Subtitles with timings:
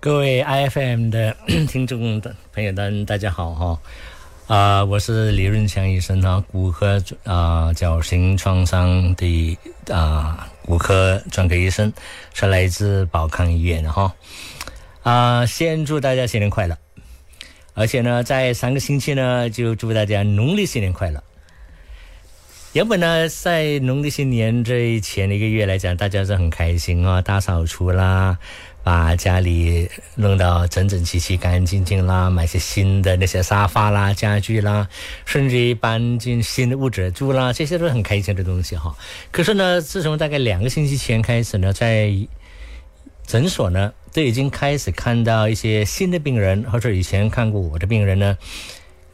[0.00, 1.36] 各位 iFM 的
[1.68, 3.78] 听众的朋友们，大家好哈！
[4.46, 9.58] 啊，我是李润强医生哈，骨科啊矫形创伤的
[9.90, 11.92] 啊骨科专科医生，
[12.32, 14.10] 是来自宝康医院的哈。
[15.02, 16.74] 啊，先祝大家新年快乐！
[17.74, 21.22] 而且呢，在三个星期呢，就祝大家农历新年快乐。
[22.72, 28.38] 原本呢，在农历新年这前的一个月来讲，大家是很开心啊，大扫除啦。
[28.82, 34.88] 把家里弄到整整齐齐、干干净净啦，买些新的那些沙发啦、家具啦，
[35.26, 38.96] 甚至于搬进新的屋子住啦，这些都是很开心的东西哈。
[39.30, 42.12] 可是呢，自从大概两个星期前开始呢，在
[43.26, 48.38] 诊所呢，都已经开始看到一些新的病人，或者以前看过我的病人呢，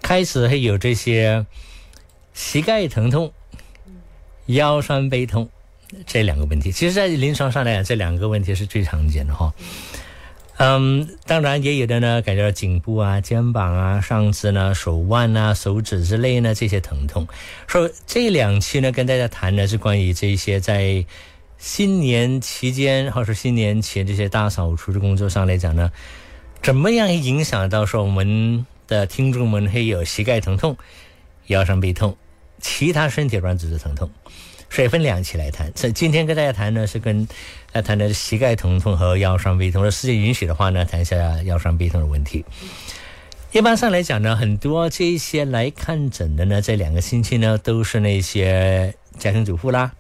[0.01, 1.45] 开始会有这些
[2.33, 3.33] 膝盖疼痛、
[4.47, 5.51] 腰酸背痛。
[6.07, 9.53] 这两个问题，其实，在临床上来讲，这两个问题是最常见的哈。
[10.59, 17.29] 嗯，当然也有的呢，感觉到颈部啊、肩膀啊、上肢呢、手腕啊、手指之类呢这些疼痛。
[17.67, 21.05] 说这两期呢，跟大家谈的是关于这些在
[21.59, 25.93] 新年期间或者新年前这些大扫除的工作上来讲呢，
[26.63, 30.79] 怎么样影响到说我们的听众们会有膝盖疼痛、
[31.49, 32.17] 腰酸背痛、
[32.61, 34.11] 其他身体软组织疼痛。
[34.77, 35.73] 所以分两期来谈。
[35.75, 37.27] 这今天跟大家谈呢，是跟
[37.73, 39.81] 来谈的膝盖疼痛和腰酸背痛。
[39.81, 42.45] 如果时间允许的话呢，谈一下腰酸背痛的问题。
[43.53, 49.93] 一般上来讲呢，很多这些来看诊的呢，这两个星期呢，都是那些家庭主妇啦。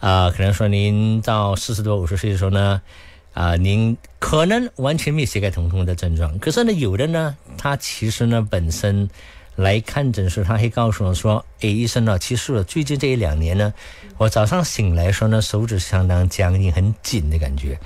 [0.00, 2.80] 啊，可能说您到四十多五十岁的时候呢，
[3.34, 6.38] 啊，您可能完全没有膝盖疼痛的症状。
[6.38, 9.10] 可是呢，有的呢，他其实呢本身。
[9.56, 13.72] 来看诊时，他会告诉我说：“哎，医生啊，其实我最近这一两年呢，
[14.18, 17.78] 我早上醒来时候呢，手指相当僵硬、很紧的感觉。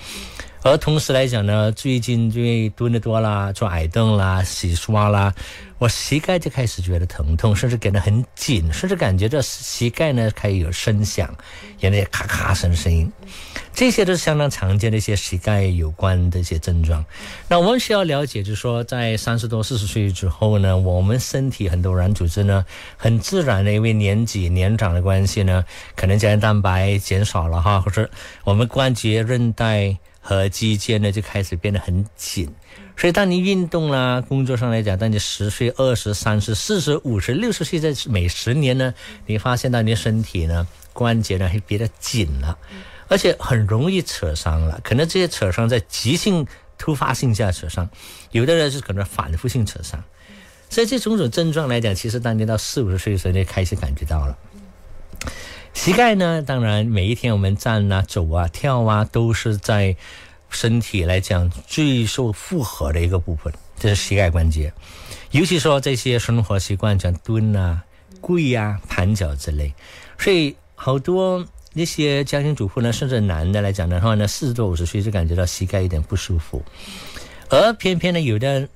[0.62, 5.32] 而同时来讲呢，最近因为蹲的多啦，坐矮凳啦，洗刷啦。”
[5.78, 11.34] 我膝盖就开始觉得疼痛，甚至感到很紧，甚至感觉到膝盖呢开始有声响，
[11.78, 13.10] 有那咔咔声声音，
[13.80, 17.02] 这些都是相当常见的一些膝盖有关的一些症状。
[17.48, 22.62] 那我们需要了解，就是说在三十多、四十岁之后呢，我们身体很多软组织呢，
[22.98, 25.64] 很自然的因为年纪年长的关系呢，
[25.96, 28.10] 可能胶原蛋白减少了哈，或者
[28.44, 32.47] 我们关节、韧带和肌腱呢就开始变得很紧。
[32.98, 38.92] 所以，当你运动啦，工作上来讲，当你十岁、二十、三十、四十、五十、六十岁，在每十年呢，
[39.24, 42.58] 你发现到你的身体呢，关节呢会变得紧了，
[43.10, 44.81] 而且很容易扯伤了。
[44.82, 46.47] 可能这些扯伤在急性、
[46.78, 47.91] 突发性下扯伤，
[48.31, 50.03] 有的人是可能反复性扯伤。
[50.71, 54.38] 所以，这种种症状来讲，其实当你到四五十岁的时候，就开始感觉到了。
[55.75, 59.97] 膝盖呢，当然每一天我们站啊、走啊、跳啊，都是在。
[60.53, 64.72] 身体来讲最受负荷的一个部分，这是膝盖关节。
[65.31, 67.84] 尤其说这些生活习惯，像蹲啊、
[68.21, 69.72] 跪啊、盘脚之类，
[70.19, 76.62] 所以好多那些家庭主妇呢，甚至男的来讲的话呢，四十多五十岁就感觉到膝盖有点不舒服。
[77.48, 78.69] 而偏偏呢，有的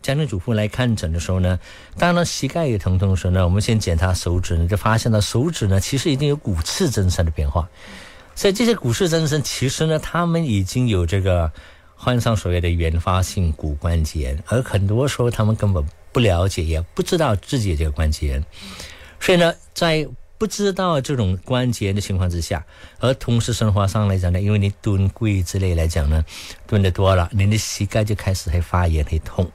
[0.00, 1.58] 家庭主妇来看诊的时候呢，
[1.98, 7.68] 当然膝盖有疼痛的时候呢，我们先检查手指呢，就发现了手指呢，其实已经有骨刺增生的变化。
[8.34, 11.50] 所以这些骨刺增生，其实呢，他们已经有这个
[11.96, 18.44] 患上所谓的原发性骨关节炎，而很多时候他们根本不了解，也不知道自己这个关节炎。
[19.18, 20.06] 所以呢，在
[20.38, 22.64] 不知道这种关节的情况之下，
[23.00, 26.24] 而同时生活上来讲呢，因为你蹲跪之类来讲呢，
[26.66, 29.50] 蹲的多了，你的膝盖就开始会发炎会痛。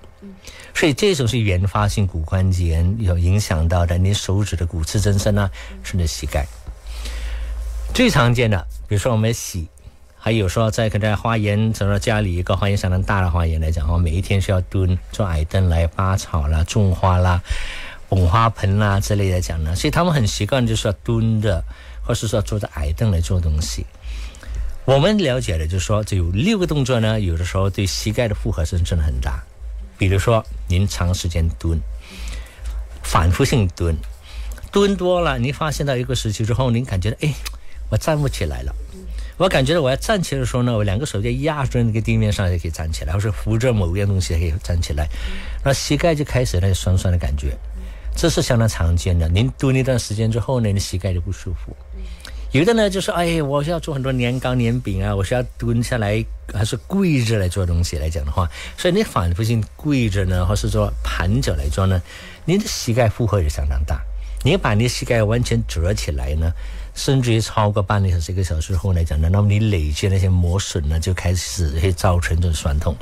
[0.74, 5.50] 所以这种是原发性骨关节炎有影响到的，你手指的骨刺增生啊，
[5.84, 6.46] 甚至膝盖。
[7.94, 9.68] 最常见的，比如说我们洗，
[10.18, 17.42] 还有说在可能在花园，整个家里一个花园相当大的花园来讲，哈，每一天需要蹲坐矮凳来拔草啦、种花啦、
[18.10, 21.64] 捧花盆啦之类的讲呢，所以他们很习惯就是说蹲着，
[22.06, 23.86] 或是说坐着矮凳来做东西。
[24.86, 29.44] 我们了解的就是说，这有六个动作呢，有的时候对膝盖的负荷是真的很大。
[29.98, 31.80] 比如说您长时间蹲，
[33.02, 33.96] 反复性蹲，
[34.72, 37.34] 蹲多了，你发现到一个时期之后，您感觉哎。
[37.90, 38.74] 我站不起来了，
[39.38, 45.08] 我感觉到我要站起来的时候呢，我两个手就压住那个地面上就可以站起来，或者扶着某一样东西可以站起来，
[45.64, 47.56] 那膝盖就开始那酸酸的感觉，
[48.16, 49.28] 这是相当常见的。
[49.28, 51.76] 您蹲一段时间之后呢，你膝盖就不舒服。
[52.52, 56.24] 有的呢就是哎，我需要做很多年糕年饼啊，我需要蹲下来
[56.54, 62.00] 还是跪着来做东西来讲的话，所以你反复性跪着呢，或是说盘脚来做呢，
[62.46, 64.00] 你的膝盖负荷也相当大。
[64.44, 66.52] 你把你膝盖完全折起来呢？
[66.94, 72.96] 甚至于超过半个小时、一个小时后来讲呢，那么你累积那些磨损呢，就开始会造成这种酸痛。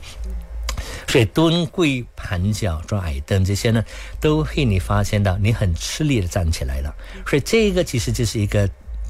[1.08, 3.84] 所以蹲、跪、盘脚、做矮凳这些呢，
[4.20, 6.96] 都会你发现到你很吃力的站起来了。
[7.26, 8.70] 所以这个其实就是一个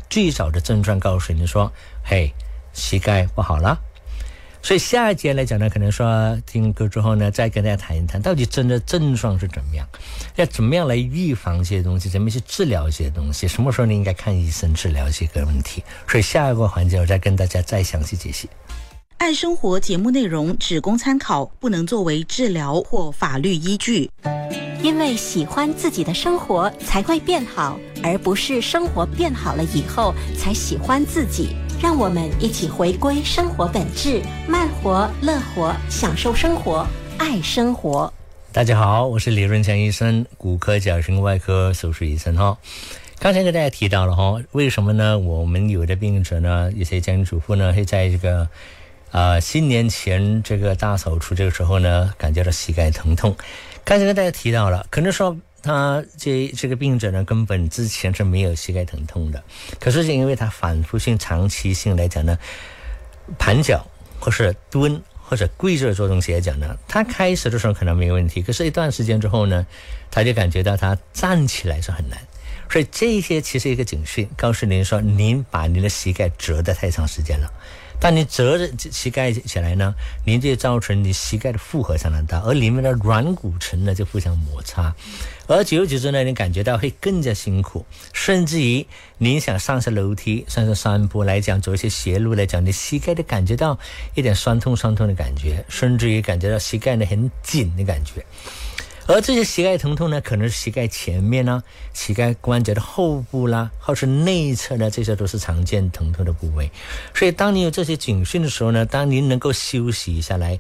[0.10, 1.72] 最早的症状，告诉你说
[2.04, 2.34] ：“嘿，
[2.74, 3.80] 膝盖不好了。”
[4.64, 9.88] 所以下一节来讲呢，可能说听歌之后呢，再跟大家谈一谈，到底真的症状是怎么样，
[10.36, 15.84] 要怎么样来预防这些东西，怎么去治疗这些东西，什么时候你应该看医生治疗这个问题。
[16.08, 18.48] 所以下一个环节，我再跟大家再详细解析。
[19.22, 24.10] 爱生活节目内容只供参考，不能作为治疗或法律依据。
[24.82, 31.50] 因为喜欢自己的生活才会变好，而不是生活变好了以后才喜欢自己。
[31.80, 36.84] 让我们一起回归生活本质，慢活、乐活，享受生活，
[37.20, 38.12] 爱生活。
[38.52, 42.58] 大家好，我是李润强医生，骨科矫形外科手术医生哈。
[43.20, 45.20] 刚才跟大家提到了哈，为什么呢？
[45.20, 48.50] 我们有的病者呢，有些家庭主妇呢，会在这个
[49.12, 53.36] 啊新年前这个大扫除这个时候呢，感觉到膝盖疼痛。
[53.84, 55.38] 刚才跟大家提到了，可能说。
[55.64, 59.44] 他这这个病者呢，根本之前是没有膝盖疼痛的，
[59.80, 62.36] 可是是因为他反复性、长期性来讲呢，
[63.38, 63.86] 盘脚
[64.20, 69.68] 或是蹲或者跪着做东西来讲呢，他开始的时候可能没有问题，可是一段时间之后呢，
[70.10, 72.18] 他就感觉到他站起来是很难，
[72.68, 77.54] 所以这些其实一个警讯，告诉您说，您把您的膝盖折得太长时间了。
[78.02, 79.94] 当你折着膝盖起来呢，
[80.26, 84.92] 您就造成你膝盖的负荷相当大，而里面的软骨层呢就互相摩擦，
[85.46, 88.84] 而久而久之呢，你感觉到会更加辛苦，甚至于
[89.20, 93.78] 你想上下楼梯、上下山坡来讲，走一些斜路来讲，你膝盖都感觉到
[94.16, 98.26] 一点酸痛、酸痛的感觉，甚至于感觉到膝盖呢很紧的感觉。
[99.14, 101.62] 而这些膝盖疼痛呢，可能是膝盖前面呢、
[101.94, 106.72] 膝盖关节的后部啦，或是内侧呢，这些都是常见疼痛的部位。
[107.14, 110.58] 所以，当你有这些警讯的时候呢，当您能够休息一下来，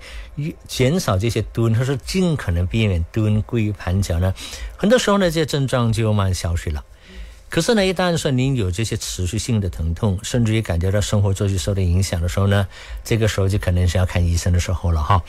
[0.67, 4.33] 减少这些蹲，或是尽可能避免蹲、跪、盘脚呢，
[4.75, 6.83] 很多时候呢，这些症状就慢慢消失了。
[7.47, 12.67] 可是呢，一旦说您有这些持续性的疼痛，甚至于感觉到生活作息受到影响的时候呢，
[13.03, 15.23] 这个时候就可能是要看医生的时候了哈。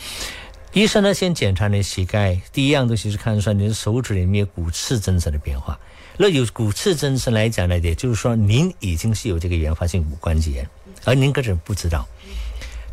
[0.75, 5.79] 医生呢，先检查你膝盖，第一样东西是看出你的手指里面有骨刺增生的变化。
[6.17, 10.67] 那有骨刺增生来讲呢，也就是说您已经是有这个原发性骨关节炎，
[11.05, 12.09] 而您个人不知道。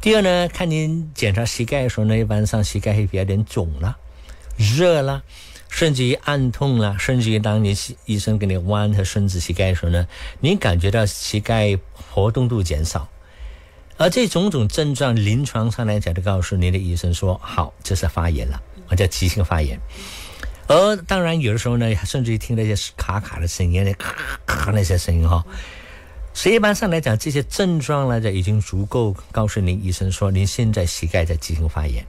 [0.02, 3.98] 第二呢，看您检查膝盖的时候呢，一般上膝盖会比较点肿了、
[4.58, 5.24] 热了，
[5.70, 7.74] 甚至于暗痛了，甚至于当你
[8.06, 10.06] 医生给你弯和伸直膝盖的时候呢，
[10.42, 13.08] 您感觉到膝盖活动度减少。
[14.00, 18.58] 而这种种症状，临床上来讲，就告诉您的医生说：“好，这是发炎了，
[18.88, 19.78] 或者急性发炎。”
[20.68, 25.44] 而当然，有的时候呢，甚至于听那些卡卡的声音，那咔咔那些声音哈。
[26.34, 32.02] 所以一般上来讲，这些症状来讲已经足够告诉您医生说，您现在膝盖在急性发炎。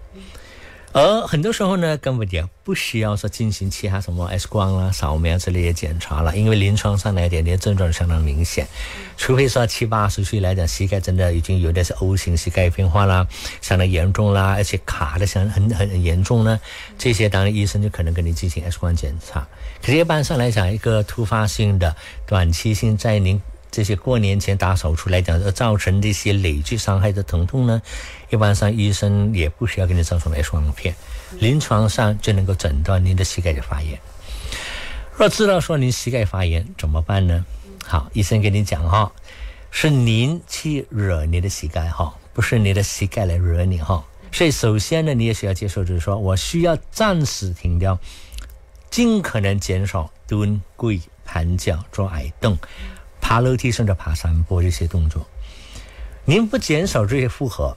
[0.93, 8.67] 而很多时候呢，根本也不需要说进行其他什么 X 光啦、扫描之类的检查了，因为临床上来讲，你的症状相当明显。
[9.17, 13.25] 除非说七八十岁来讲，膝盖真的已经有点是 O 型膝盖变化啦，
[13.61, 16.59] 相当严重啦，而且卡的很很很严重呢，
[16.99, 19.47] 这些当然医生就可能给你进行 X 光检查。
[19.81, 21.95] 可是一般上来讲，一个突发性的、
[22.27, 27.81] 短期性，在您这些过年前打扫出来讲，而造成这些累积伤害的疼痛呢，
[28.31, 30.95] 一般上医生也不需要给你上什么 X 光片，
[31.39, 33.99] 临床上就能够诊断您的膝盖的发炎。
[35.17, 37.45] 若知道说您膝盖发炎怎么办呢？
[37.87, 39.13] 好，医生跟你讲哈，
[39.71, 44.05] 是您去惹你的膝盖哈，不是你的膝盖来惹你哈。
[44.33, 47.99] 所以首先呢，你也需要接受，就是说我需要暂时停掉，
[48.91, 52.57] 尽可能减少蹲、跪、盘脚、做矮凳。
[53.31, 55.25] 爬楼梯甚至爬山坡这些动作，
[56.25, 57.77] 您不减少这些负荷，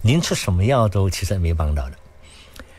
[0.00, 1.96] 您吃什么药都其实没帮到的。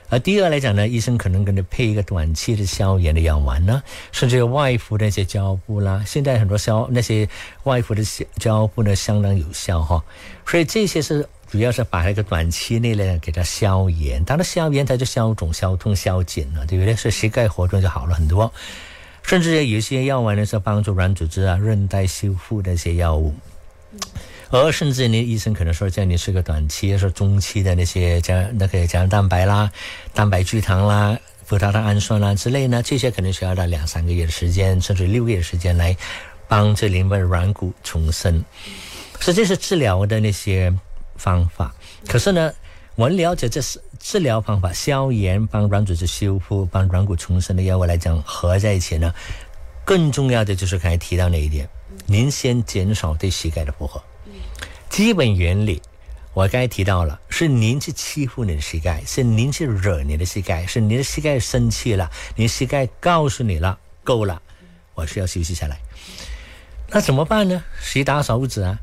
[0.10, 6.04] 而第二来讲呢，医生可能给你配一个短期的消炎的药丸呢，甚至外敷那些胶布啦。
[6.08, 7.30] 现在很多消那些
[7.66, 8.04] 外敷的
[8.38, 10.04] 胶布呢，相当有效哈。
[10.44, 16.96] 所以这些是主要是把那个短期内呢给它消炎，当然消炎它就消肿、消痛、消紧了，对不对？
[16.96, 18.52] 所以膝盖活动就好了很多。
[19.28, 23.36] 甚至有一些药丸呢是帮助软组织啊、韧带修复的一些药物，
[24.50, 29.70] 而甚至呢医生可能说叫你吃个短期、说中期的那些加那个胶原蛋白啦、
[30.14, 35.96] 蛋白聚糖啦、葡萄糖氨酸啦之类呢，这些可能需要到两三个月的时间，甚至六个月的时间来
[36.48, 38.42] 帮助您的软骨重生，
[39.20, 40.74] 所以这是治疗的那些
[41.18, 41.76] 方法。
[42.08, 42.54] 可是呢，
[42.98, 43.80] 我们了解这是。
[44.00, 49.14] 治疗方法，消炎帮软组织修复、帮软骨重生的药物来讲，合在一起呢，
[49.84, 51.68] 更重要的就是刚才提到那一点，
[52.06, 54.02] 您先减少对膝盖的负荷。
[54.90, 55.82] 基本原理
[56.34, 64.42] 我刚才提到了，是您去欺负你的膝盖，是您去惹你的膝盖，是您的膝盖生气了，您膝盖告诉你了，够了，
[64.94, 65.78] 我需要休息下来。
[66.90, 67.64] 那怎么办呢？
[67.80, 68.80] 谁打扫屋子啊？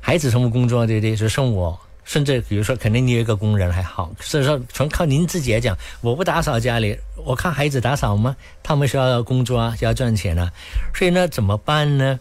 [0.00, 1.16] 孩子什么工作，对不对？
[1.16, 1.80] 就剩我。
[2.04, 8.36] 甚至比如说，肯定你有一个工人还好，所以说全靠您自己来讲，我不打扫家里，我看孩子打扫吗？
[8.62, 10.52] 他们需要工作啊，需要赚钱啊，
[10.94, 12.18] 所以呢，怎么办呢？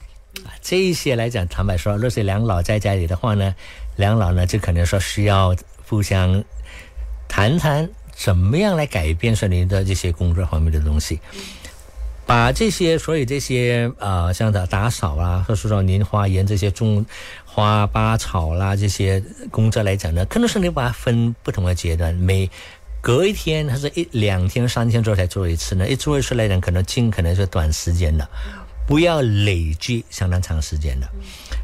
[0.62, 3.54] 这一些来讲，坦白说，若是两老在家里的话呢，
[3.98, 5.56] 两老呢就可能说需要
[5.88, 6.44] 互相
[7.28, 11.20] 谈谈，怎么样来改变说您的这些工作方面的东西。
[12.26, 17.06] 把这些，所以这些呃，像打打扫啊，或者说您花园这些种
[17.54, 22.50] 花花草啦这些工作来讲呢，可能是你把它分不同的阶段，每
[23.00, 25.88] 隔一天还是一两天、三天之后才做一次呢？
[25.88, 28.28] 一做一次来讲，可能尽可能是短时间的，
[28.88, 31.08] 不要累积相当长时间的。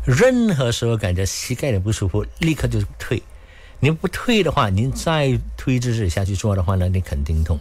[0.05, 3.23] 任何时候感觉膝盖的不舒服，立刻就退。
[3.79, 7.57] 你不退的话，您再推自己下去做的话呢，你肯定痛。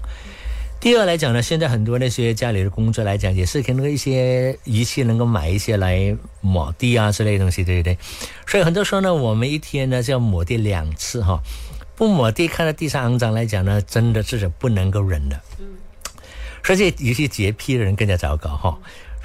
[0.81, 7.99] 第二来讲呢，现在很多那些家里的工作来讲，也是跟那个一些仪器能够买一些来抹地啊之类的东西，对不对？
[8.47, 11.43] 所以很多时候呢，我们一天呢就要抹地两次哈。
[11.97, 15.41] 不抹地，看到地上肮脏来讲呢，真的是不能够忍的。
[15.59, 15.67] 嗯。
[16.63, 18.79] 所以有些洁癖的人更加糟糕哈。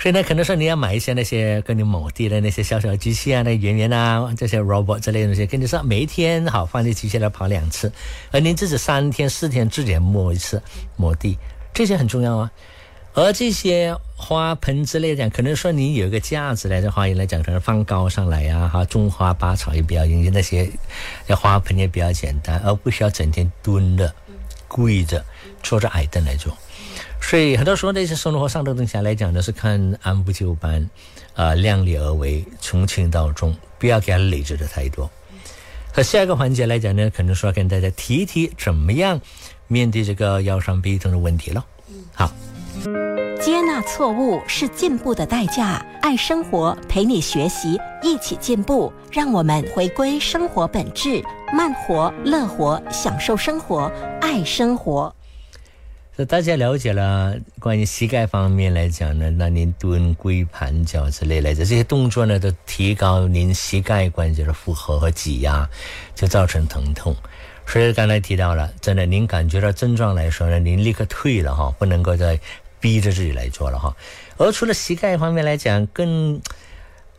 [0.04, 7.90] 所以呢，可能说你要买一些那些跟你抹地的那些小小机器啊，那圆圆啊，这些 robot 之类的东西，跟你说每一天好放在机器来跑两次，
[8.30, 10.62] 而您自己三天四天自己抹一次
[10.98, 11.38] 抹地，
[11.74, 12.52] 这些很重要啊。
[13.14, 20.70] 而这些花盆之类的讲，可能说你有一个架子来的花园来讲，可能放高上来呀，哈，种花拔草也比较容易，那些
[21.28, 24.14] 那花盆也比较简单，而不需要整天蹲着、
[24.68, 25.24] 跪着、
[25.62, 26.54] 坐着矮凳来做。
[27.25, 30.88] 所以很多时候那些生活上的东西来讲呢，是看按部就班，
[31.34, 35.10] 啊，量力而为，从轻到重，不要给它累积的太多。
[35.92, 39.20] 和下一个环节来讲呢，可能说要跟大家提一提怎么样
[39.68, 41.65] 面对这个腰伤背痛的问题了。
[42.13, 42.32] 好，
[43.42, 45.84] 接纳错误是进步的代价。
[46.01, 48.94] 爱生活，陪你学习，一起进步。
[49.12, 55.15] 让我们回归生活本质，慢活、乐活，享受生活，爱生活。
[56.15, 65.67] 那大家了解了关于膝盖方面来讲呢，那您蹲、跪、盘脚之类来着，这些动作呢，都提高您膝盖关节的负荷和挤压，
[66.13, 67.15] 就造成疼痛。
[67.65, 72.39] 所以刚才提到了，真的，您感觉到症状来说呢，您立刻退了哈，不能够再
[72.79, 73.96] 逼着自己来做了哈。
[74.38, 76.39] 而除了膝盖方面来讲，更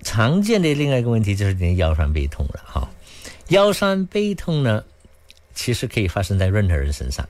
[0.05, 2.89] 常见的另外一个问题就是您腰酸背痛了哈。
[3.49, 4.85] 腰酸背痛呢，
[5.53, 7.29] 其实可以发生在任何人身上。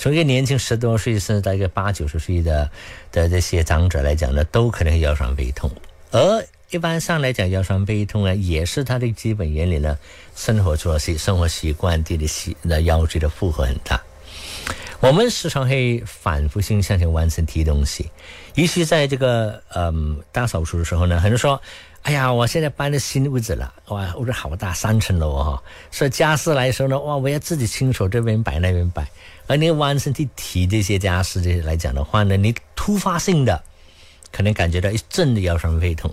[0.00, 2.70] 从一个年轻十多岁甚至到一个八九十岁的
[3.12, 5.70] 的这些长者来讲呢，都可能腰酸背痛。
[6.10, 9.98] 而一般上来讲，腰酸背痛呢，也是它的基本原理呢，
[10.34, 14.00] 生活作息、生活习惯对的习那腰椎的负荷很大。
[15.00, 18.10] 我们时常会反复性向前弯身提东西，
[18.54, 21.60] 尤其在这个嗯大扫除的时候呢，很多人说。
[22.02, 25.62] 哎呀，我现在搬了新屋子了，哇，屋子好大，三层楼哈。
[25.90, 29.06] 所以家私来说呢，哇，我要自己亲手这边摆那边摆。
[29.46, 33.62] 而你弯身去提这些家私这些来讲的话呢，你突发性的
[34.32, 36.12] 可能感觉到一阵的腰酸背痛。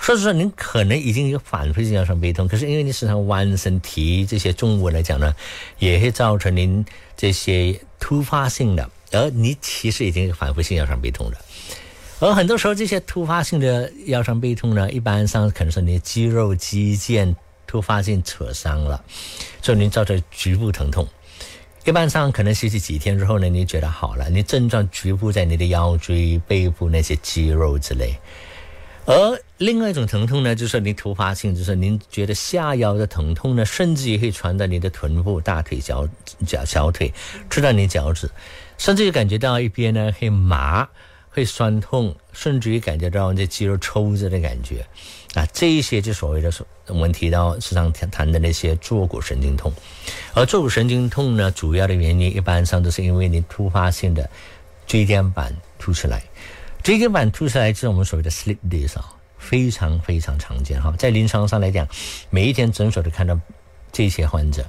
[0.00, 5.32] 所以说，您可能已经有反复性腰酸背痛，可是因为你时常弯身提这些重物来讲呢，
[5.78, 6.84] 也会造成您
[7.16, 11.38] 这些突发性的，而你其实已经有反复性腰酸背痛了。
[12.22, 17.34] 而很多时候，这些突发性的腰酸背痛呢，一般上可能是你肌肉肌腱
[17.66, 19.02] 突发性扯伤了，
[19.60, 21.04] 所以你造成局部疼痛。
[21.84, 28.14] 一般上可能休息几天之后呢，你觉得好了，你症状局部在你的腰椎、背部那些肌肉之类。
[29.04, 36.06] 而另外一种疼痛呢，就是你突发性，就是您觉得下腰的疼痛呢，甚至也会传到你的臀部、大腿、脚
[36.46, 37.12] 脚小腿，
[37.50, 38.30] 直到你脚趾，
[38.78, 40.88] 甚至于感觉到一边呢会麻。
[41.34, 44.86] 会酸痛，甚至于感觉到这肌肉抽着的感觉，
[45.32, 46.52] 啊，这一些就所谓的
[46.88, 49.72] 我们提到时常谈谈的那些坐骨神经痛，
[50.34, 54.28] 而坐骨神经痛呢，主要的原因一般上都是因为你突发性的
[54.86, 56.22] 椎间板突出来，
[56.82, 58.96] 椎间板突出来就是我们所谓的 slip disc，
[59.38, 61.88] 非常非常常见哈，在临床上来讲，
[62.28, 63.40] 每一天诊所都看到
[63.90, 64.66] 这些患者，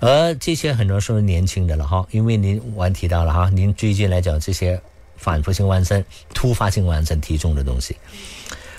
[0.00, 4.78] 而这些很多时候年轻的了哈，因为您我提到了哈，您最近来讲这些。
[5.16, 7.96] 反复性弯身、突发性弯身提重的东西，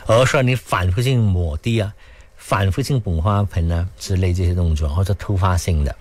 [0.05, 1.93] 而说你反复性抹地啊、
[2.35, 5.95] 反复性捧花盆啊之类这些动作，或者突发性的。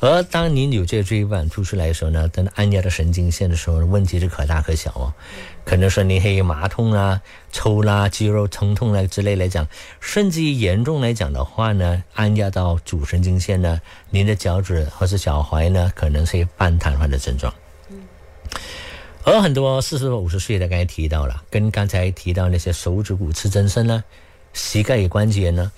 [0.00, 5.12] 而当您有这个椎板突出来的时候呢，等按压到神经线的时候，问题是可大可小哦。
[5.64, 9.66] 可能说你有麻痛啊、抽啦、肌肉疼痛啊之类来讲，
[10.00, 13.80] 甚至于严重来讲的话呢，按压到主神经线呢，
[14.10, 17.52] 您的脚趾或是脚踝呢，可能是半瘫痪的症状。
[19.24, 24.02] 而很多四十多、五十岁的，刚才提到了，跟刚才提到那些手指骨刺增生呢。
[24.54, 25.70] 膝盖关节呢，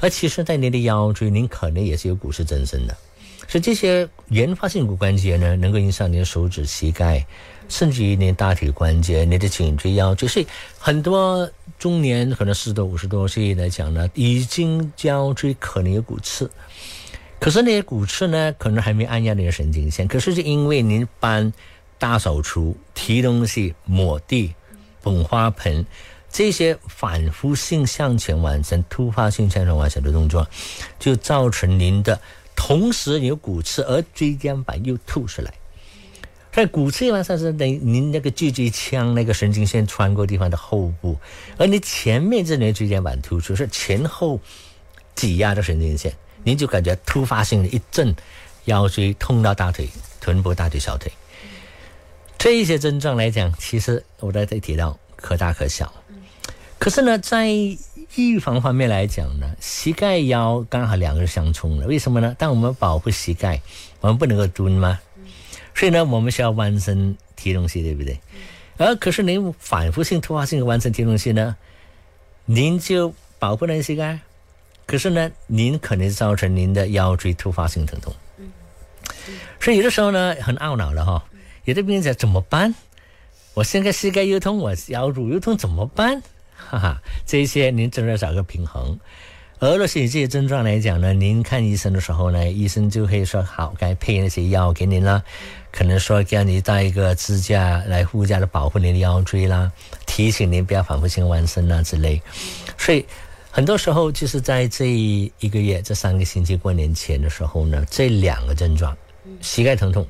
[0.00, 2.96] 而其实，在你的腰椎，您可能也是有骨刺增生的。
[3.48, 7.24] 所以这些原发性骨关节呢，能够影响你的手指、膝盖，
[7.68, 10.28] 甚至于你大腿关节、你的颈椎、腰椎。
[10.28, 11.48] 所以很多
[11.78, 16.50] 中年可能四十多、五十多岁来讲呢，已经腰椎可能有骨刺，
[17.38, 20.06] 可是那些骨刺呢，可能还没按压你的神经线。
[20.08, 21.50] 可是是因为您搬
[21.98, 24.54] 大扫除、提东西、抹地、
[25.02, 25.86] 捧花盆。
[26.28, 30.46] 这些反复性向前完成、突发性向前完成的动作，
[30.98, 32.20] 就造成您的
[32.54, 35.54] 同时有骨刺，而椎间板又凸出来。
[36.52, 41.18] 在骨刺完上是等于您那个脊椎腔那个神经线穿过地方的后部，
[41.56, 44.40] 而你前面这里椎间板突出是前后
[45.14, 48.14] 挤压的神经线，您就感觉突发性的一阵
[48.66, 49.88] 腰椎痛到大腿、
[50.20, 51.10] 臀部、大腿、小腿。
[52.38, 55.92] 这一些症状来讲，其实我在这提到可大可小。
[56.78, 57.48] 可是呢，在
[58.16, 61.86] 预防方面来讲呢，膝盖腰刚好两个是相冲的。
[61.86, 62.36] 为什么呢？
[62.38, 63.60] 当我们保护膝盖，
[64.00, 65.00] 我们不能够蹲吗？
[65.74, 68.20] 所以呢，我们需要弯身提东西，对不对？
[68.76, 71.56] 而可是您反复性、突发性的弯身提东西呢，
[72.44, 74.20] 您就保护了膝盖，
[74.86, 78.14] 可是呢，您可能造成您的腰椎突发性疼痛。
[79.58, 81.24] 所以有的时候呢，很懊恼了哈。
[81.66, 82.72] 有的病人讲怎么办？
[83.54, 86.22] 我现在膝盖又痛，我腰椎又痛，怎么办？
[86.54, 88.96] 哈哈，这些您真的要找个平衡。
[89.58, 95.24] 而若是这些症状来讲呢，您看医生的时候呢，医生就可以说好，该配那些药给您了。
[95.72, 99.72] 可能说叫你带一个支架来护驾的保护您的腰椎啦，
[100.06, 102.22] 提醒您不要反复性弯身啊之类。
[102.78, 103.04] 所以
[103.50, 108.96] 很多时候就是在这一个月、这三个星期过年前的时候呢，这两个症状，
[109.40, 110.06] 膝盖疼痛、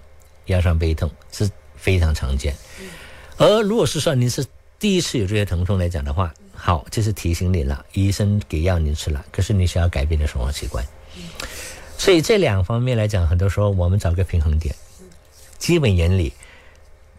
[0.46, 2.54] 腰酸背痛是非常常见。
[3.36, 4.44] 而如果是说您是
[4.78, 10.84] 第一次有这些疼痛来讲的话，好，这是提醒你了，医生给药你吃了，可是你需要改变的生活习惯。
[11.98, 14.74] 所以这两方面来讲，很多时候我们找个平衡点，
[15.58, 16.32] 基本原理，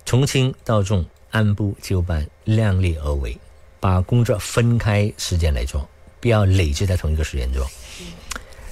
[0.05, 3.37] 从轻到重，按部就班，量力而为，
[3.79, 5.87] 把工作分开时间来做，
[6.19, 7.67] 不要累积在同一个时间做。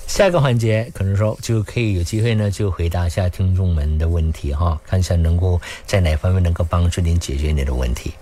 [0.08, 8.14] 下一个环节可能说就可以有机会呢，就回答一下听众们的问题哈，看一下能够在哪方面能够帮助您解决你的问题。